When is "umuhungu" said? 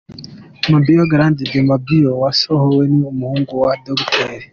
3.11-3.53